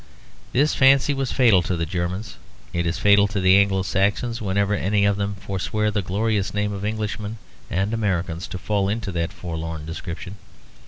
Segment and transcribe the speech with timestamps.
[0.51, 2.37] This fancy was fatal to the Germans;
[2.73, 6.73] it is fatal to the Anglo Saxons, whenever any of them forswear the glorious name
[6.73, 7.37] of Englishmen
[7.69, 10.37] and Americans to fall into that forlorn description.